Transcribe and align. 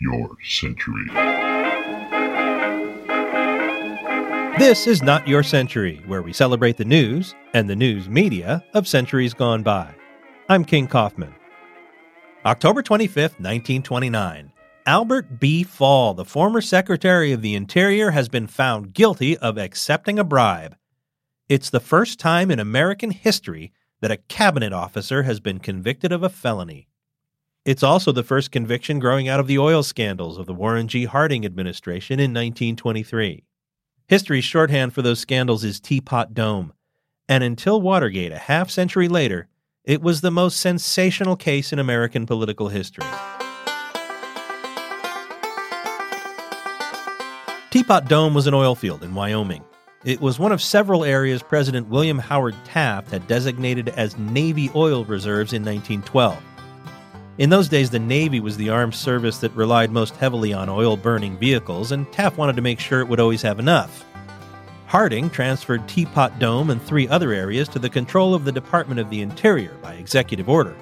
your 0.00 0.30
century. 0.44 1.06
This 4.58 4.86
is 4.86 5.02
Not 5.02 5.28
Your 5.28 5.42
Century, 5.42 6.02
where 6.06 6.22
we 6.22 6.32
celebrate 6.32 6.76
the 6.76 6.84
news 6.84 7.34
and 7.52 7.68
the 7.68 7.76
news 7.76 8.08
media 8.08 8.64
of 8.74 8.88
centuries 8.88 9.34
gone 9.34 9.62
by. 9.62 9.94
I'm 10.48 10.64
King 10.64 10.86
Kaufman. 10.86 11.34
October 12.44 12.82
25th, 12.82 13.38
1929. 13.40 14.52
Albert 14.86 15.40
B. 15.40 15.62
Fall, 15.64 16.14
the 16.14 16.24
former 16.24 16.60
Secretary 16.60 17.32
of 17.32 17.42
the 17.42 17.54
Interior, 17.54 18.12
has 18.12 18.28
been 18.28 18.46
found 18.46 18.94
guilty 18.94 19.36
of 19.38 19.58
accepting 19.58 20.18
a 20.18 20.24
bribe. 20.24 20.76
It's 21.48 21.70
the 21.70 21.80
first 21.80 22.18
time 22.18 22.50
in 22.50 22.58
American 22.58 23.10
history 23.10 23.72
that 24.00 24.10
a 24.10 24.16
cabinet 24.16 24.72
officer 24.72 25.24
has 25.24 25.40
been 25.40 25.58
convicted 25.58 26.12
of 26.12 26.22
a 26.22 26.28
felony. 26.28 26.88
It's 27.66 27.82
also 27.82 28.12
the 28.12 28.22
first 28.22 28.52
conviction 28.52 29.00
growing 29.00 29.28
out 29.28 29.40
of 29.40 29.48
the 29.48 29.58
oil 29.58 29.82
scandals 29.82 30.38
of 30.38 30.46
the 30.46 30.54
Warren 30.54 30.86
G. 30.86 31.04
Harding 31.04 31.44
administration 31.44 32.20
in 32.20 32.30
1923. 32.30 33.42
History's 34.06 34.44
shorthand 34.44 34.94
for 34.94 35.02
those 35.02 35.18
scandals 35.18 35.64
is 35.64 35.80
Teapot 35.80 36.32
Dome, 36.32 36.72
and 37.28 37.42
until 37.42 37.82
Watergate 37.82 38.30
a 38.30 38.38
half 38.38 38.70
century 38.70 39.08
later, 39.08 39.48
it 39.82 40.00
was 40.00 40.20
the 40.20 40.30
most 40.30 40.60
sensational 40.60 41.34
case 41.34 41.72
in 41.72 41.80
American 41.80 42.24
political 42.24 42.68
history. 42.68 43.04
Teapot 47.72 48.08
Dome 48.08 48.32
was 48.32 48.46
an 48.46 48.54
oil 48.54 48.76
field 48.76 49.02
in 49.02 49.12
Wyoming. 49.12 49.64
It 50.04 50.20
was 50.20 50.38
one 50.38 50.52
of 50.52 50.62
several 50.62 51.02
areas 51.02 51.42
President 51.42 51.88
William 51.88 52.20
Howard 52.20 52.54
Taft 52.64 53.10
had 53.10 53.26
designated 53.26 53.88
as 53.88 54.16
Navy 54.18 54.70
oil 54.76 55.04
reserves 55.04 55.52
in 55.52 55.64
1912. 55.64 56.40
In 57.38 57.50
those 57.50 57.68
days, 57.68 57.90
the 57.90 57.98
Navy 57.98 58.40
was 58.40 58.56
the 58.56 58.70
armed 58.70 58.94
service 58.94 59.38
that 59.38 59.54
relied 59.54 59.90
most 59.90 60.16
heavily 60.16 60.54
on 60.54 60.70
oil 60.70 60.96
burning 60.96 61.36
vehicles, 61.36 61.92
and 61.92 62.10
Taft 62.10 62.38
wanted 62.38 62.56
to 62.56 62.62
make 62.62 62.80
sure 62.80 63.00
it 63.00 63.08
would 63.08 63.20
always 63.20 63.42
have 63.42 63.58
enough. 63.58 64.06
Harding 64.86 65.28
transferred 65.28 65.86
Teapot 65.86 66.38
Dome 66.38 66.70
and 66.70 66.80
three 66.80 67.06
other 67.08 67.32
areas 67.32 67.68
to 67.68 67.78
the 67.78 67.90
control 67.90 68.34
of 68.34 68.46
the 68.46 68.52
Department 68.52 69.00
of 69.00 69.10
the 69.10 69.20
Interior 69.20 69.74
by 69.82 69.94
executive 69.94 70.48
order. 70.48 70.74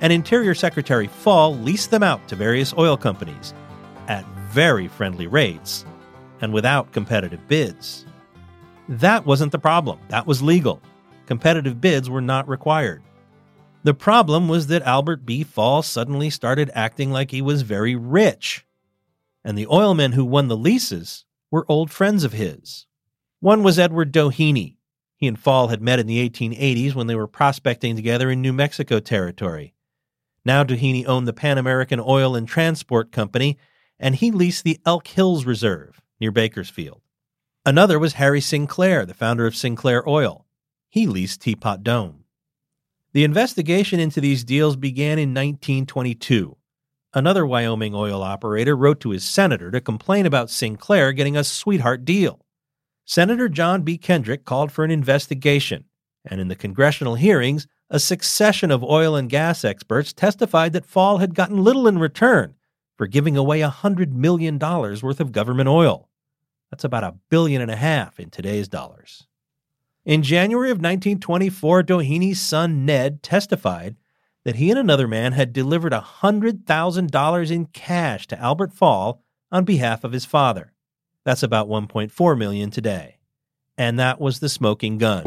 And 0.00 0.12
Interior 0.12 0.54
Secretary 0.54 1.06
Fall 1.06 1.56
leased 1.56 1.92
them 1.92 2.02
out 2.02 2.26
to 2.26 2.34
various 2.34 2.74
oil 2.76 2.96
companies 2.96 3.54
at 4.08 4.26
very 4.50 4.88
friendly 4.88 5.28
rates 5.28 5.84
and 6.40 6.52
without 6.52 6.90
competitive 6.90 7.46
bids. 7.46 8.04
That 8.88 9.26
wasn't 9.26 9.52
the 9.52 9.58
problem, 9.60 10.00
that 10.08 10.26
was 10.26 10.42
legal. 10.42 10.82
Competitive 11.26 11.80
bids 11.80 12.10
were 12.10 12.20
not 12.20 12.48
required. 12.48 13.02
The 13.84 13.94
problem 13.94 14.48
was 14.48 14.66
that 14.66 14.82
Albert 14.82 15.24
B. 15.24 15.44
Fall 15.44 15.82
suddenly 15.82 16.30
started 16.30 16.70
acting 16.74 17.12
like 17.12 17.30
he 17.30 17.40
was 17.40 17.62
very 17.62 17.94
rich. 17.94 18.66
And 19.44 19.56
the 19.56 19.66
oilmen 19.66 20.12
who 20.12 20.24
won 20.24 20.48
the 20.48 20.56
leases 20.56 21.24
were 21.50 21.64
old 21.68 21.90
friends 21.90 22.24
of 22.24 22.32
his. 22.32 22.86
One 23.40 23.62
was 23.62 23.78
Edward 23.78 24.12
Doheny. 24.12 24.76
He 25.16 25.26
and 25.26 25.38
Fall 25.38 25.68
had 25.68 25.80
met 25.80 26.00
in 26.00 26.06
the 26.06 26.28
1880s 26.28 26.94
when 26.94 27.06
they 27.06 27.14
were 27.14 27.28
prospecting 27.28 27.96
together 27.96 28.30
in 28.30 28.42
New 28.42 28.52
Mexico 28.52 29.00
Territory. 29.00 29.74
Now 30.44 30.64
Doheny 30.64 31.06
owned 31.06 31.28
the 31.28 31.32
Pan 31.32 31.58
American 31.58 32.00
Oil 32.00 32.34
and 32.34 32.48
Transport 32.48 33.12
Company, 33.12 33.58
and 33.98 34.16
he 34.16 34.30
leased 34.30 34.64
the 34.64 34.80
Elk 34.84 35.06
Hills 35.06 35.44
Reserve 35.44 36.00
near 36.20 36.30
Bakersfield. 36.30 37.00
Another 37.64 37.98
was 37.98 38.14
Harry 38.14 38.40
Sinclair, 38.40 39.04
the 39.06 39.14
founder 39.14 39.46
of 39.46 39.56
Sinclair 39.56 40.08
Oil. 40.08 40.46
He 40.88 41.06
leased 41.06 41.42
Teapot 41.42 41.82
Dome. 41.82 42.24
The 43.18 43.24
investigation 43.24 43.98
into 43.98 44.20
these 44.20 44.44
deals 44.44 44.76
began 44.76 45.18
in 45.18 45.30
1922. 45.30 46.56
Another 47.12 47.44
Wyoming 47.44 47.92
oil 47.92 48.22
operator 48.22 48.76
wrote 48.76 49.00
to 49.00 49.10
his 49.10 49.24
senator 49.24 49.72
to 49.72 49.80
complain 49.80 50.24
about 50.24 50.50
Sinclair 50.50 51.12
getting 51.12 51.36
a 51.36 51.42
sweetheart 51.42 52.04
deal. 52.04 52.46
Senator 53.04 53.48
John 53.48 53.82
B. 53.82 53.98
Kendrick 53.98 54.44
called 54.44 54.70
for 54.70 54.84
an 54.84 54.92
investigation, 54.92 55.86
and 56.24 56.40
in 56.40 56.46
the 56.46 56.54
congressional 56.54 57.16
hearings, 57.16 57.66
a 57.90 57.98
succession 57.98 58.70
of 58.70 58.84
oil 58.84 59.16
and 59.16 59.28
gas 59.28 59.64
experts 59.64 60.12
testified 60.12 60.72
that 60.72 60.86
Fall 60.86 61.18
had 61.18 61.34
gotten 61.34 61.64
little 61.64 61.88
in 61.88 61.98
return 61.98 62.54
for 62.96 63.08
giving 63.08 63.36
away 63.36 63.62
$100 63.62 64.12
million 64.12 64.60
worth 64.60 65.18
of 65.18 65.32
government 65.32 65.68
oil. 65.68 66.08
That's 66.70 66.84
about 66.84 67.02
a 67.02 67.16
billion 67.30 67.62
and 67.62 67.70
a 67.72 67.74
half 67.74 68.20
in 68.20 68.30
today's 68.30 68.68
dollars. 68.68 69.26
In 70.08 70.22
January 70.22 70.70
of 70.70 70.78
1924, 70.78 71.82
Doheny's 71.82 72.40
son 72.40 72.86
Ned 72.86 73.22
testified 73.22 73.96
that 74.42 74.54
he 74.56 74.70
and 74.70 74.78
another 74.78 75.06
man 75.06 75.32
had 75.32 75.52
delivered 75.52 75.92
$100,000 75.92 77.50
in 77.50 77.66
cash 77.66 78.26
to 78.28 78.40
Albert 78.40 78.72
Fall 78.72 79.22
on 79.52 79.66
behalf 79.66 80.04
of 80.04 80.12
his 80.12 80.24
father. 80.24 80.72
That's 81.26 81.42
about 81.42 81.68
1.4 81.68 82.38
million 82.38 82.70
today. 82.70 83.18
And 83.76 83.98
that 83.98 84.18
was 84.18 84.40
the 84.40 84.48
smoking 84.48 84.96
gun. 84.96 85.24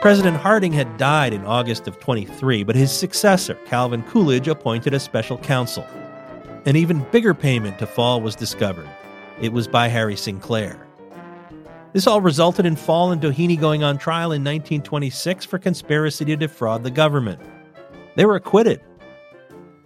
President 0.00 0.38
Harding 0.38 0.72
had 0.72 0.96
died 0.96 1.34
in 1.34 1.44
August 1.44 1.88
of 1.88 2.00
23, 2.00 2.64
but 2.64 2.74
his 2.74 2.90
successor, 2.90 3.56
Calvin 3.66 4.02
Coolidge, 4.04 4.48
appointed 4.48 4.94
a 4.94 5.00
special 5.00 5.36
counsel. 5.36 5.86
An 6.64 6.74
even 6.74 7.06
bigger 7.10 7.34
payment 7.34 7.78
to 7.80 7.86
Fall 7.86 8.22
was 8.22 8.34
discovered 8.34 8.88
it 9.40 9.52
was 9.52 9.66
by 9.66 9.88
Harry 9.88 10.16
Sinclair. 10.16 10.86
This 11.92 12.06
all 12.06 12.20
resulted 12.20 12.66
in 12.66 12.76
Fall 12.76 13.10
and 13.10 13.20
Doheny 13.20 13.58
going 13.58 13.82
on 13.82 13.98
trial 13.98 14.32
in 14.32 14.42
1926 14.42 15.44
for 15.44 15.58
conspiracy 15.58 16.24
to 16.26 16.36
defraud 16.36 16.84
the 16.84 16.90
government. 16.90 17.40
They 18.14 18.24
were 18.24 18.36
acquitted. 18.36 18.80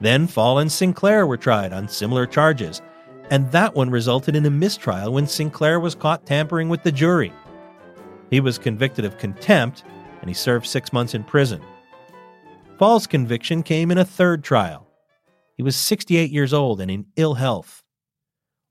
Then 0.01 0.27
Fall 0.27 0.59
and 0.59 0.71
Sinclair 0.71 1.27
were 1.27 1.37
tried 1.37 1.73
on 1.73 1.89
similar 1.89 2.27
charges, 2.27 2.83
and 3.31 3.51
that 3.53 3.75
one 3.75 3.89
resulted 3.89 4.37
in 4.37 4.45
a 4.45 4.51
mistrial 4.51 5.13
when 5.13 5.27
Sinclair 5.27 5.81
was 5.81 5.95
caught 5.95 6.27
tampering 6.27 6.69
with 6.69 6.83
the 6.83 6.93
jury. 6.93 7.33
He 8.31 8.41
was 8.41 8.59
convicted 8.59 9.05
of 9.05 9.17
contempt, 9.17 9.85
and 10.21 10.29
he 10.29 10.35
served 10.35 10.67
six 10.67 10.93
months 10.93 11.15
in 11.15 11.25
prison. 11.25 11.63
Fall's 12.79 13.07
conviction 13.07 13.63
came 13.63 13.93
in 13.93 13.99
a 13.99 14.05
third 14.05 14.43
trial. 14.43 14.87
He 15.57 15.63
was 15.63 15.77
68 15.77 16.33
years 16.33 16.53
old 16.53 16.81
and 16.81 16.91
in 16.91 17.07
ill 17.15 17.35
health. 17.35 17.84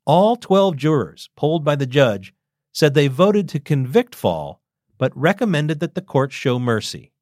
All 0.05 0.35
12 0.35 0.75
jurors, 0.75 1.29
polled 1.35 1.63
by 1.63 1.75
the 1.75 1.85
judge, 1.85 2.33
said 2.73 2.93
they 2.93 3.07
voted 3.07 3.47
to 3.49 3.59
convict 3.59 4.15
Fall, 4.15 4.61
but 4.97 5.15
recommended 5.15 5.79
that 5.79 5.95
the 5.95 6.01
court 6.01 6.31
show 6.31 6.59
mercy. 6.59 7.13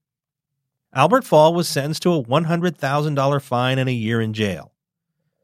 Albert 0.94 1.24
Fall 1.24 1.54
was 1.54 1.68
sentenced 1.68 2.02
to 2.04 2.14
a 2.14 2.24
$100,000 2.24 3.42
fine 3.42 3.80
and 3.80 3.88
a 3.88 3.94
year 3.94 4.20
in 4.20 4.34
jail. 4.34 4.74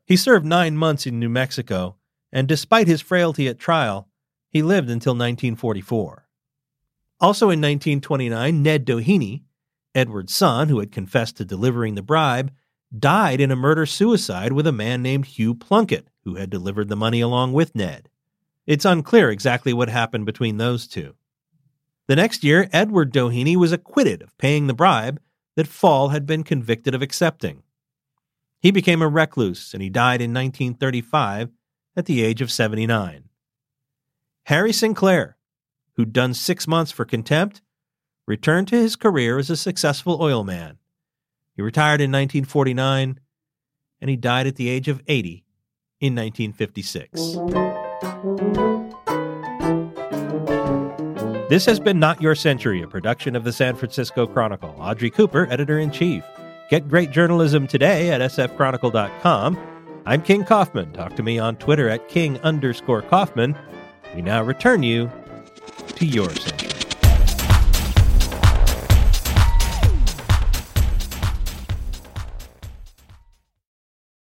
He 0.05 0.17
served 0.17 0.45
nine 0.45 0.75
months 0.75 1.05
in 1.05 1.19
New 1.19 1.29
Mexico, 1.29 1.97
and 2.31 2.47
despite 2.47 2.87
his 2.87 3.01
frailty 3.01 3.47
at 3.47 3.59
trial, 3.59 4.09
he 4.49 4.61
lived 4.61 4.89
until 4.89 5.13
1944. 5.13 6.27
Also 7.19 7.45
in 7.45 7.59
1929, 7.59 8.63
Ned 8.63 8.85
Doheny, 8.85 9.43
Edward's 9.93 10.33
son, 10.33 10.69
who 10.69 10.79
had 10.79 10.91
confessed 10.91 11.37
to 11.37 11.45
delivering 11.45 11.95
the 11.95 12.01
bribe, 12.01 12.51
died 12.97 13.41
in 13.41 13.51
a 13.51 13.55
murder 13.55 13.85
suicide 13.85 14.53
with 14.53 14.67
a 14.67 14.71
man 14.71 15.01
named 15.01 15.25
Hugh 15.25 15.55
Plunkett, 15.55 16.07
who 16.23 16.35
had 16.35 16.49
delivered 16.49 16.89
the 16.89 16.95
money 16.95 17.21
along 17.21 17.53
with 17.53 17.75
Ned. 17.75 18.09
It's 18.65 18.85
unclear 18.85 19.29
exactly 19.29 19.73
what 19.73 19.89
happened 19.89 20.25
between 20.25 20.57
those 20.57 20.87
two. 20.87 21.15
The 22.07 22.15
next 22.15 22.43
year, 22.43 22.69
Edward 22.71 23.11
Doheny 23.11 23.55
was 23.55 23.71
acquitted 23.71 24.21
of 24.21 24.37
paying 24.37 24.67
the 24.67 24.73
bribe 24.73 25.19
that 25.55 25.67
Fall 25.67 26.09
had 26.09 26.25
been 26.25 26.43
convicted 26.43 26.95
of 26.95 27.01
accepting. 27.01 27.63
He 28.59 28.71
became 28.71 29.01
a 29.01 29.07
recluse 29.07 29.73
and 29.73 29.83
he 29.83 29.89
died 29.89 30.21
in 30.21 30.33
1935 30.33 31.49
at 31.95 32.05
the 32.05 32.23
age 32.23 32.41
of 32.41 32.51
79. 32.51 33.25
Harry 34.45 34.71
Sinclair, 34.71 35.37
who'd 35.95 36.13
done 36.13 36.33
six 36.33 36.67
months 36.67 36.91
for 36.91 37.05
contempt, 37.05 37.61
returned 38.25 38.67
to 38.69 38.77
his 38.77 38.95
career 38.95 39.37
as 39.37 39.49
a 39.49 39.57
successful 39.57 40.21
oilman. 40.21 40.77
He 41.57 41.63
retired 41.63 42.01
in 42.01 42.11
1949 42.11 43.19
and 43.99 44.09
he 44.09 44.15
died 44.15 44.45
at 44.45 44.57
the 44.57 44.69
age 44.69 44.87
of 44.87 45.01
80 45.07 45.43
in 45.99 46.13
1956. 46.15 47.19
This 51.49 51.65
has 51.65 51.79
been 51.79 51.99
Not 51.99 52.21
Your 52.21 52.35
Century, 52.35 52.83
a 52.83 52.87
production 52.87 53.35
of 53.35 53.43
the 53.43 53.51
San 53.51 53.75
Francisco 53.75 54.27
Chronicle. 54.27 54.75
Audrey 54.77 55.09
Cooper, 55.09 55.47
editor 55.49 55.79
in 55.79 55.89
chief. 55.89 56.23
Get 56.69 56.87
great 56.87 57.09
journalism 57.09 57.65
today 57.65 58.11
at 58.11 58.21
sfchronicle.com. 58.21 59.57
I'm 60.05 60.21
King 60.21 60.45
Kaufman. 60.45 60.93
Talk 60.93 61.15
to 61.15 61.23
me 61.23 61.39
on 61.39 61.55
Twitter 61.55 61.89
at 61.89 62.07
king 62.07 62.39
underscore 62.41 63.01
Kaufman. 63.01 63.57
We 64.13 64.21
now 64.21 64.43
return 64.43 64.83
you 64.83 65.09
to 65.95 66.05
your 66.05 66.29
century. 66.29 66.66